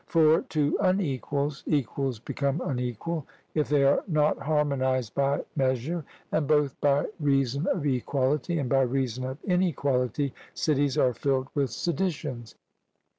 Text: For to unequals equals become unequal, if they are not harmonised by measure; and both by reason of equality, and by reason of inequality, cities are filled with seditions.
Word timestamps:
For 0.07 0.41
to 0.41 0.77
unequals 0.81 1.63
equals 1.67 2.17
become 2.17 2.59
unequal, 2.59 3.27
if 3.53 3.69
they 3.69 3.83
are 3.83 4.03
not 4.07 4.39
harmonised 4.39 5.13
by 5.13 5.43
measure; 5.55 6.03
and 6.31 6.47
both 6.47 6.75
by 6.81 7.05
reason 7.19 7.67
of 7.67 7.85
equality, 7.85 8.57
and 8.57 8.67
by 8.67 8.81
reason 8.81 9.23
of 9.25 9.37
inequality, 9.43 10.33
cities 10.55 10.97
are 10.97 11.13
filled 11.13 11.49
with 11.53 11.69
seditions. 11.69 12.55